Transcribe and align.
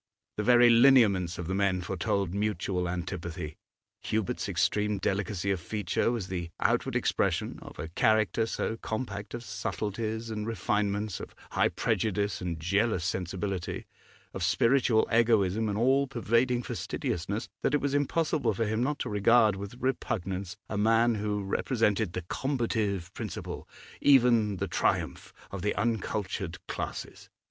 The 0.37 0.41
very 0.43 0.71
lineaments 0.71 1.37
of 1.37 1.45
the 1.45 1.53
men 1.53 1.81
foretold 1.81 2.33
mutual 2.33 2.89
antipathy. 2.89 3.55
Hubert's 4.01 4.49
extreme 4.49 4.97
delicacy 4.97 5.51
of 5.51 5.59
feature 5.59 6.11
was 6.11 6.27
the 6.27 6.49
outward 6.59 6.95
expression 6.95 7.59
of 7.61 7.77
a 7.77 7.89
character 7.89 8.47
so 8.47 8.77
compact 8.77 9.35
of 9.35 9.43
subtleties 9.43 10.31
and 10.31 10.47
refinements, 10.47 11.19
of 11.19 11.35
high 11.51 11.69
prejudice 11.69 12.41
and 12.41 12.59
jealous 12.59 13.05
sensibility, 13.05 13.85
of 14.33 14.41
spiritual 14.41 15.07
egoism 15.13 15.69
and 15.69 15.77
all 15.77 16.07
pervading 16.07 16.63
fastidiousness, 16.63 17.47
that 17.61 17.75
it 17.75 17.79
was 17.79 17.93
impossible 17.93 18.55
for 18.55 18.65
him 18.65 18.81
not 18.81 18.97
to 18.97 19.07
regard 19.09 19.55
with 19.55 19.75
repugnance 19.75 20.57
a 20.67 20.79
man 20.79 21.13
who 21.13 21.43
represented 21.43 22.13
the 22.13 22.23
combative 22.23 23.13
principle, 23.13 23.69
even 24.01 24.57
the 24.57 24.67
triumph, 24.67 25.31
of 25.51 25.61
the 25.61 25.75
uncultured 25.75 26.57
classes. 26.65 27.29